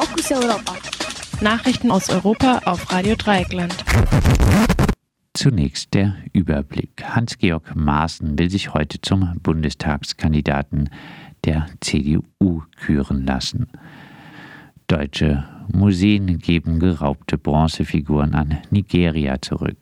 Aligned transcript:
Fokus 0.00 0.30
Europa. 0.30 0.76
Nachrichten 1.40 1.90
aus 1.90 2.08
Europa 2.08 2.60
auf 2.66 2.92
Radio 2.92 3.16
Dreieckland. 3.16 3.74
Zunächst 5.34 5.92
der 5.92 6.14
Überblick. 6.32 7.02
Hans-Georg 7.02 7.74
Maaßen 7.74 8.38
will 8.38 8.48
sich 8.48 8.74
heute 8.74 9.00
zum 9.00 9.40
Bundestagskandidaten 9.42 10.90
der 11.44 11.66
CDU 11.80 12.62
küren 12.76 13.26
lassen. 13.26 13.66
Deutsche 14.86 15.42
Museen 15.72 16.38
geben 16.38 16.78
geraubte 16.78 17.36
Bronzefiguren 17.36 18.36
an 18.36 18.58
Nigeria 18.70 19.42
zurück. 19.42 19.78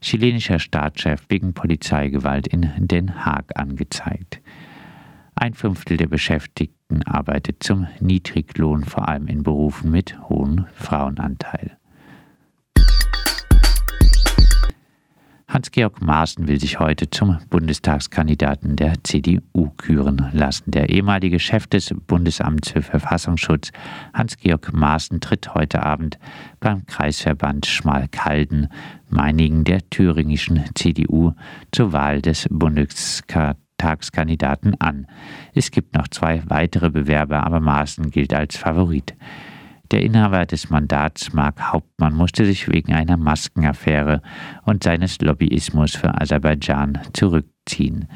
Chilenischer 0.00 0.60
Staatschef 0.60 1.24
wegen 1.28 1.52
Polizeigewalt 1.52 2.46
in 2.46 2.70
Den 2.78 3.24
Haag 3.24 3.58
angezeigt. 3.58 4.40
Ein 5.34 5.54
Fünftel 5.54 5.96
der 5.96 6.08
Beschäftigten 6.08 7.02
arbeitet 7.04 7.62
zum 7.62 7.86
Niedriglohn, 8.00 8.84
vor 8.84 9.08
allem 9.08 9.26
in 9.28 9.42
Berufen 9.42 9.90
mit 9.90 10.18
hohem 10.28 10.66
Frauenanteil. 10.74 11.78
Hans-Georg 15.52 16.00
Maaßen 16.00 16.48
will 16.48 16.58
sich 16.58 16.80
heute 16.80 17.10
zum 17.10 17.38
Bundestagskandidaten 17.50 18.74
der 18.76 19.04
CDU 19.04 19.68
küren 19.76 20.30
lassen. 20.32 20.70
Der 20.70 20.88
ehemalige 20.88 21.38
Chef 21.38 21.66
des 21.66 21.94
Bundesamts 22.06 22.70
für 22.70 22.80
Verfassungsschutz, 22.80 23.70
Hans-Georg 24.14 24.72
Maaßen, 24.72 25.20
tritt 25.20 25.54
heute 25.54 25.82
Abend 25.82 26.18
beim 26.58 26.86
Kreisverband 26.86 27.66
Schmalkalden, 27.66 28.68
Meiningen 29.10 29.64
der 29.64 29.80
thüringischen 29.90 30.64
CDU, 30.74 31.32
zur 31.70 31.92
Wahl 31.92 32.22
des 32.22 32.48
Bundestagskandidaten 33.92 34.80
an. 34.80 35.06
Es 35.54 35.70
gibt 35.70 35.94
noch 35.94 36.08
zwei 36.08 36.42
weitere 36.46 36.90
Bewerber, 36.90 37.44
aber 37.44 37.60
Maaßen 37.60 38.10
gilt 38.10 38.34
als 38.34 38.56
Favorit. 38.56 39.14
Der 39.90 40.02
Inhaber 40.02 40.46
des 40.46 40.70
Mandats, 40.70 41.32
Mark 41.34 41.72
Hauptmann, 41.72 42.14
musste 42.14 42.46
sich 42.46 42.68
wegen 42.68 42.94
einer 42.94 43.18
Maskenaffäre 43.18 44.22
und 44.64 44.82
seines 44.82 45.20
Lobbyismus 45.20 45.94
für 45.94 46.18
Aserbaidschan 46.18 47.00
zurückziehen. 47.12 48.08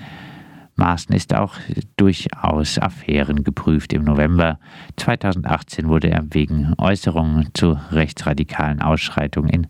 Maaßen 0.77 1.15
ist 1.15 1.35
auch 1.35 1.55
durchaus 1.97 2.79
Affären 2.79 3.45
geprüft. 3.45 3.95
Im 3.95 4.05
November 4.05 4.59
2018 4.97 5.89
wurde 5.89 6.11
er 6.11 6.23
wegen 6.31 6.75
Äußerungen 6.77 7.49
zu 7.55 7.79
rechtsradikalen 7.91 8.83
Ausschreitungen 8.83 9.49
in 9.49 9.67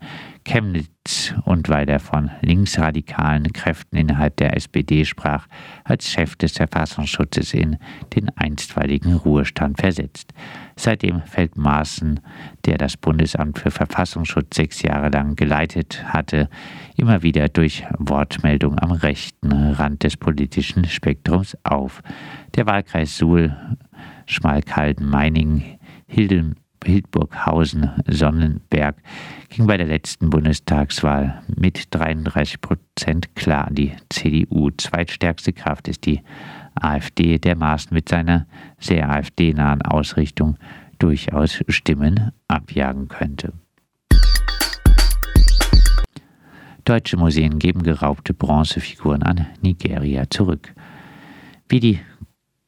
Chemnitz 0.47 1.35
und 1.43 1.67
weil 1.67 1.89
er 1.89 1.99
von 1.99 2.31
linksradikalen 2.41 3.51
Kräften 3.51 3.97
innerhalb 3.97 4.37
der 4.37 4.55
SPD 4.55 5.03
sprach, 5.03 5.45
als 5.83 6.09
Chef 6.09 6.37
des 6.37 6.53
Verfassungsschutzes 6.53 7.53
in 7.53 7.77
den 8.15 8.29
einstweiligen 8.37 9.15
Ruhestand 9.15 9.77
versetzt. 9.77 10.33
Seitdem 10.77 11.21
fällt 11.23 11.57
Maaßen, 11.57 12.21
der 12.65 12.77
das 12.77 12.95
Bundesamt 12.95 13.59
für 13.59 13.71
Verfassungsschutz 13.71 14.55
sechs 14.55 14.81
Jahre 14.81 15.09
lang 15.09 15.35
geleitet 15.35 16.05
hatte, 16.05 16.49
immer 16.95 17.23
wieder 17.23 17.49
durch 17.49 17.83
Wortmeldung 17.97 18.79
am 18.79 18.91
rechten 18.91 19.51
Rand 19.51 20.03
des 20.03 20.15
politischen 20.15 20.85
Spektrums 20.85 21.57
auf. 21.63 22.01
Der 22.55 22.65
Wahlkreis 22.65 23.17
Suhl, 23.17 23.53
Schmalkalden, 24.25 25.09
Meiningen, 25.09 25.63
Hilden, 26.07 26.55
Hildburghausen, 26.83 27.91
Sonnenberg 28.07 28.97
ging 29.49 29.67
bei 29.67 29.77
der 29.77 29.87
letzten 29.87 30.29
Bundestagswahl 30.29 31.41
mit 31.55 31.93
33 31.93 32.61
Prozent 32.61 33.35
klar 33.35 33.67
an 33.67 33.75
die 33.75 33.93
CDU. 34.09 34.69
Zweitstärkste 34.71 35.53
Kraft 35.53 35.87
ist 35.87 36.05
die 36.05 36.21
AfD, 36.75 37.37
der 37.37 37.55
Maßen 37.55 37.93
mit 37.93 38.09
seiner 38.09 38.47
sehr 38.79 39.09
AfD-nahen 39.09 39.81
Ausrichtung 39.81 40.57
durchaus 40.99 41.63
Stimmen 41.67 42.31
abjagen 42.47 43.07
könnte. 43.07 43.53
Deutsche 46.85 47.17
Museen 47.17 47.59
geben 47.59 47.83
geraubte 47.83 48.33
Bronzefiguren 48.33 49.21
an 49.21 49.47
Nigeria 49.61 50.29
zurück. 50.29 50.73
Wie 51.67 51.81
die 51.81 51.99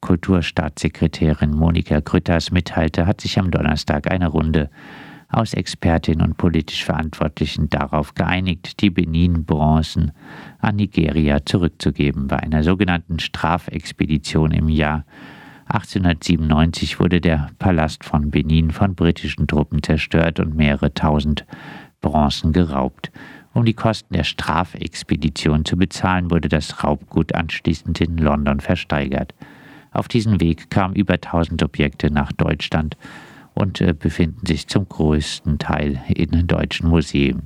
Kulturstaatssekretärin 0.00 1.54
Monika 1.54 2.00
Grütters 2.00 2.50
mitteilte, 2.50 3.06
hat 3.06 3.20
sich 3.20 3.38
am 3.38 3.50
Donnerstag 3.50 4.10
eine 4.10 4.28
Runde 4.28 4.70
aus 5.28 5.54
Expertinnen 5.54 6.26
und 6.26 6.36
politisch 6.36 6.84
Verantwortlichen 6.84 7.68
darauf 7.68 8.14
geeinigt, 8.14 8.80
die 8.80 8.90
Benin-Bronzen 8.90 10.12
an 10.58 10.76
Nigeria 10.76 11.44
zurückzugeben. 11.44 12.26
Bei 12.26 12.38
einer 12.38 12.62
sogenannten 12.64 13.18
Strafexpedition 13.20 14.50
im 14.50 14.68
Jahr 14.68 15.04
1897 15.66 16.98
wurde 16.98 17.20
der 17.20 17.48
Palast 17.60 18.04
von 18.04 18.30
Benin 18.30 18.72
von 18.72 18.96
britischen 18.96 19.46
Truppen 19.46 19.82
zerstört 19.82 20.40
und 20.40 20.56
mehrere 20.56 20.92
tausend 20.92 21.46
Bronzen 22.00 22.52
geraubt. 22.52 23.12
Um 23.52 23.64
die 23.64 23.74
Kosten 23.74 24.14
der 24.14 24.24
Strafexpedition 24.24 25.64
zu 25.64 25.76
bezahlen, 25.76 26.30
wurde 26.30 26.48
das 26.48 26.82
Raubgut 26.82 27.34
anschließend 27.34 28.00
in 28.00 28.16
London 28.16 28.58
versteigert. 28.58 29.32
Auf 29.92 30.08
diesem 30.08 30.40
Weg 30.40 30.70
kamen 30.70 30.94
über 30.94 31.14
1000 31.14 31.62
Objekte 31.62 32.10
nach 32.10 32.32
Deutschland 32.32 32.96
und 33.54 33.80
äh, 33.80 33.92
befinden 33.92 34.46
sich 34.46 34.68
zum 34.68 34.88
größten 34.88 35.58
Teil 35.58 36.00
in 36.08 36.46
deutschen 36.46 36.88
Museen. 36.88 37.42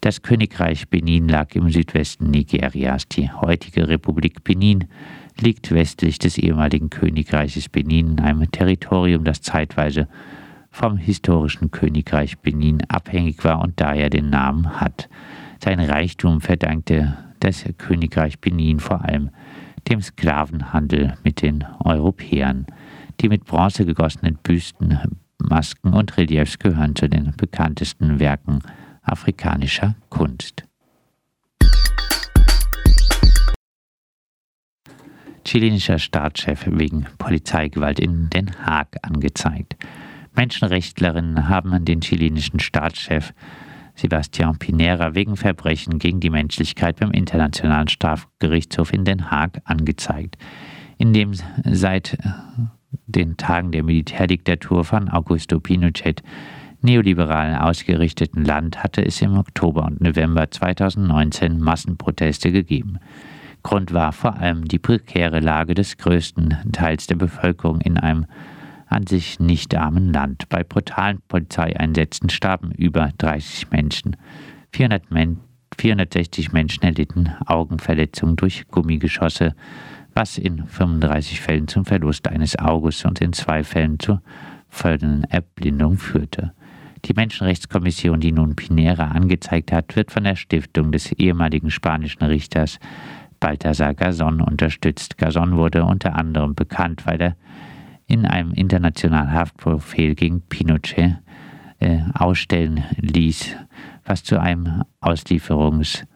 Das 0.00 0.22
Königreich 0.22 0.88
Benin 0.88 1.28
lag 1.28 1.54
im 1.54 1.70
Südwesten 1.70 2.30
Nigerias. 2.30 3.08
Die 3.08 3.30
heutige 3.30 3.88
Republik 3.88 4.44
Benin 4.44 4.84
liegt 5.40 5.72
westlich 5.72 6.18
des 6.18 6.38
ehemaligen 6.38 6.90
Königreiches 6.90 7.68
Benin 7.68 8.12
in 8.12 8.20
einem 8.20 8.50
Territorium, 8.50 9.24
das 9.24 9.40
zeitweise 9.40 10.08
vom 10.70 10.98
historischen 10.98 11.70
Königreich 11.70 12.38
Benin 12.38 12.82
abhängig 12.88 13.42
war 13.44 13.60
und 13.62 13.80
daher 13.80 14.10
den 14.10 14.28
Namen 14.28 14.80
hat. 14.80 15.08
Sein 15.62 15.80
Reichtum 15.80 16.40
verdankte 16.40 17.16
das 17.40 17.64
Königreich 17.78 18.38
Benin 18.40 18.80
vor 18.80 19.02
allem 19.04 19.30
dem 19.88 20.00
Sklavenhandel 20.00 21.16
mit 21.22 21.42
den 21.42 21.64
Europäern. 21.84 22.66
Die 23.20 23.28
mit 23.28 23.44
Bronze 23.44 23.86
gegossenen 23.86 24.36
Büsten 24.42 24.98
Masken 25.38 25.92
und 25.92 26.16
Reliefs 26.16 26.58
gehören 26.58 26.96
zu 26.96 27.08
den 27.08 27.32
bekanntesten 27.36 28.18
Werken 28.18 28.60
afrikanischer 29.02 29.94
Kunst. 30.10 30.64
Chilenischer 35.44 36.00
Staatschef 36.00 36.66
wegen 36.66 37.06
Polizeigewalt 37.18 38.00
in 38.00 38.28
Den 38.30 38.50
Haag 38.66 38.96
angezeigt. 39.02 39.76
Menschenrechtlerinnen 40.34 41.48
haben 41.48 41.84
den 41.84 42.00
chilenischen 42.00 42.58
Staatschef 42.58 43.32
Sebastian 43.96 44.58
Pinera 44.58 45.14
wegen 45.14 45.36
Verbrechen 45.36 45.98
gegen 45.98 46.20
die 46.20 46.30
Menschlichkeit 46.30 47.00
beim 47.00 47.10
Internationalen 47.10 47.88
Strafgerichtshof 47.88 48.92
in 48.92 49.04
Den 49.04 49.30
Haag 49.30 49.60
angezeigt, 49.64 50.36
in 50.98 51.12
dem 51.12 51.32
seit 51.64 52.18
den 53.06 53.36
Tagen 53.36 53.72
der 53.72 53.82
Militärdiktatur 53.82 54.84
von 54.84 55.08
Augusto 55.08 55.60
Pinochet 55.60 56.22
neoliberalen 56.82 57.56
ausgerichteten 57.56 58.44
Land 58.44 58.82
hatte 58.82 59.04
es 59.04 59.20
im 59.22 59.36
Oktober 59.36 59.84
und 59.84 60.00
November 60.00 60.50
2019 60.50 61.58
Massenproteste 61.58 62.52
gegeben. 62.52 62.98
Grund 63.62 63.92
war 63.92 64.12
vor 64.12 64.36
allem 64.36 64.66
die 64.66 64.78
prekäre 64.78 65.40
Lage 65.40 65.74
des 65.74 65.96
größten 65.96 66.56
Teils 66.72 67.06
der 67.06 67.16
Bevölkerung 67.16 67.80
in 67.80 67.98
einem 67.98 68.26
an 68.86 69.06
sich 69.06 69.40
nicht 69.40 69.74
armen 69.74 70.12
Land. 70.12 70.48
Bei 70.48 70.62
brutalen 70.62 71.20
Polizeieinsätzen 71.28 72.30
starben 72.30 72.72
über 72.72 73.10
30 73.18 73.70
Menschen. 73.70 74.16
400 74.72 75.10
Men 75.10 75.40
460 75.78 76.52
Menschen 76.52 76.84
erlitten 76.84 77.34
Augenverletzungen 77.46 78.36
durch 78.36 78.66
Gummigeschosse 78.68 79.54
was 80.16 80.38
in 80.38 80.66
35 80.66 81.40
Fällen 81.40 81.68
zum 81.68 81.84
Verlust 81.84 82.26
eines 82.26 82.58
Auges 82.58 83.04
und 83.04 83.20
in 83.20 83.34
zwei 83.34 83.62
Fällen 83.62 83.98
zur 83.98 84.22
vollenden 84.68 85.24
Erblindung 85.24 85.98
führte. 85.98 86.52
Die 87.04 87.12
Menschenrechtskommission, 87.12 88.18
die 88.18 88.32
nun 88.32 88.56
Pinera 88.56 89.08
angezeigt 89.08 89.70
hat, 89.70 89.94
wird 89.94 90.10
von 90.10 90.24
der 90.24 90.34
Stiftung 90.34 90.90
des 90.90 91.12
ehemaligen 91.12 91.70
spanischen 91.70 92.24
Richters 92.24 92.80
Balthasar 93.38 93.94
Gazon 93.94 94.40
unterstützt. 94.40 95.18
Gazon 95.18 95.56
wurde 95.56 95.84
unter 95.84 96.16
anderem 96.16 96.54
bekannt, 96.54 97.06
weil 97.06 97.20
er 97.20 97.36
in 98.06 98.24
einem 98.26 98.52
internationalen 98.52 99.32
Haftbefehl 99.32 100.14
gegen 100.14 100.42
Pinochet 100.42 101.18
äh, 101.78 102.00
ausstellen 102.14 102.84
ließ, 103.00 103.56
was 104.04 104.24
zu 104.24 104.40
einem 104.40 104.84
Auslieferungs- 105.00 106.06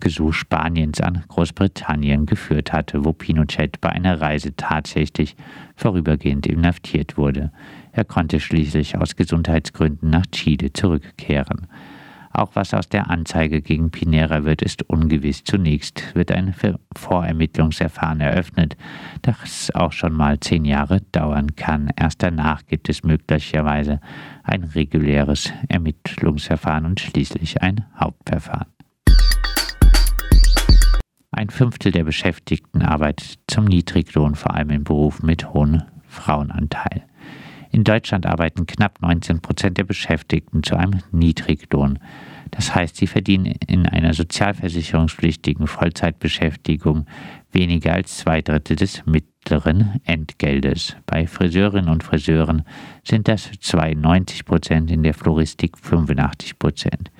Gesuch 0.00 0.32
Spaniens 0.32 1.00
an 1.00 1.24
Großbritannien 1.26 2.24
geführt 2.24 2.72
hatte, 2.72 3.04
wo 3.04 3.12
Pinochet 3.12 3.80
bei 3.80 3.88
einer 3.88 4.20
Reise 4.20 4.54
tatsächlich 4.54 5.34
vorübergehend 5.74 6.46
inhaftiert 6.46 7.16
wurde. 7.16 7.50
Er 7.90 8.04
konnte 8.04 8.38
schließlich 8.38 8.96
aus 8.96 9.16
Gesundheitsgründen 9.16 10.08
nach 10.08 10.26
Chile 10.26 10.72
zurückkehren. 10.72 11.66
Auch 12.38 12.54
was 12.54 12.72
aus 12.72 12.88
der 12.88 13.10
Anzeige 13.10 13.62
gegen 13.62 13.90
Pinera 13.90 14.44
wird, 14.44 14.62
ist 14.62 14.88
ungewiss. 14.88 15.42
Zunächst 15.42 16.14
wird 16.14 16.30
ein 16.30 16.54
Vorermittlungsverfahren 16.96 18.20
eröffnet, 18.20 18.76
das 19.22 19.72
auch 19.74 19.90
schon 19.90 20.12
mal 20.12 20.38
zehn 20.38 20.64
Jahre 20.64 21.00
dauern 21.10 21.56
kann. 21.56 21.90
Erst 21.96 22.22
danach 22.22 22.64
gibt 22.64 22.88
es 22.88 23.02
möglicherweise 23.02 24.00
ein 24.44 24.62
reguläres 24.62 25.52
Ermittlungsverfahren 25.68 26.86
und 26.86 27.00
schließlich 27.00 27.60
ein 27.60 27.86
Hauptverfahren. 27.98 28.68
Ein 31.32 31.50
Fünftel 31.50 31.90
der 31.90 32.04
Beschäftigten 32.04 32.82
arbeitet 32.82 33.40
zum 33.48 33.64
Niedriglohn, 33.64 34.36
vor 34.36 34.54
allem 34.54 34.70
in 34.70 34.84
Berufen 34.84 35.26
mit 35.26 35.52
hohem 35.52 35.82
Frauenanteil. 36.06 37.02
In 37.70 37.84
Deutschland 37.84 38.26
arbeiten 38.26 38.66
knapp 38.66 39.02
19 39.02 39.40
Prozent 39.40 39.76
der 39.76 39.84
Beschäftigten 39.84 40.62
zu 40.62 40.76
einem 40.76 41.02
Niedriglohn. 41.10 41.98
Das 42.58 42.74
heißt, 42.74 42.96
sie 42.96 43.06
verdienen 43.06 43.54
in 43.68 43.86
einer 43.86 44.12
sozialversicherungspflichtigen 44.14 45.68
Vollzeitbeschäftigung 45.68 47.06
weniger 47.52 47.92
als 47.92 48.18
zwei 48.18 48.42
Drittel 48.42 48.74
des 48.74 49.06
mittleren 49.06 50.00
Entgeltes. 50.04 50.96
Bei 51.06 51.28
Friseurinnen 51.28 51.88
und 51.88 52.02
Friseuren 52.02 52.64
sind 53.04 53.28
das 53.28 53.48
92 53.60 54.44
Prozent, 54.44 54.90
in 54.90 55.04
der 55.04 55.14
Floristik 55.14 55.78
85 55.78 56.58
Prozent, 56.58 57.12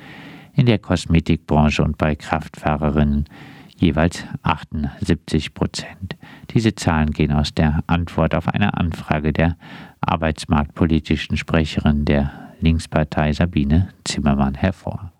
in 0.55 0.67
der 0.67 0.81
Kosmetikbranche 0.81 1.85
und 1.85 1.99
bei 1.99 2.17
Kraftfahrerinnen 2.17 3.27
jeweils 3.77 4.25
78 4.43 5.55
Prozent. 5.55 6.17
Diese 6.51 6.75
Zahlen 6.75 7.13
gehen 7.13 7.31
aus 7.31 7.55
der 7.55 7.85
Antwort 7.87 8.35
auf 8.35 8.49
eine 8.49 8.77
Anfrage 8.77 9.33
der 9.33 9.57
arbeitsmarktpolitischen 10.01 11.37
Sprecherin 11.37 12.05
der 12.05 12.33
Linkspartei 12.61 13.33
Sabine 13.33 13.91
Zimmermann 14.03 14.55
hervor. 14.55 15.13